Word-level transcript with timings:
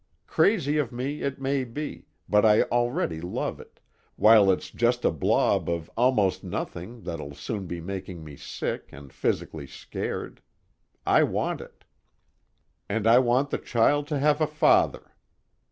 Crazy 0.25 0.79
of 0.79 0.91
me 0.91 1.21
it 1.21 1.39
may 1.39 1.63
be, 1.63 2.07
but 2.27 2.43
I 2.43 2.63
already 2.63 3.21
love 3.21 3.59
it, 3.59 3.79
while 4.15 4.49
it's 4.49 4.71
just 4.71 5.05
a 5.05 5.11
blob 5.11 5.69
of 5.69 5.91
almost 5.95 6.43
nothing 6.43 7.03
that'll 7.03 7.35
soon 7.35 7.67
be 7.67 7.79
making 7.81 8.23
me 8.23 8.35
sick 8.35 8.89
and 8.91 9.13
physically 9.13 9.67
scared. 9.67 10.41
I 11.05 11.21
want 11.21 11.61
it. 11.61 11.83
"And 12.89 13.05
I 13.05 13.19
want 13.19 13.51
the 13.51 13.59
child 13.59 14.07
to 14.07 14.17
have 14.17 14.41
a 14.41 14.47
father. 14.47 15.11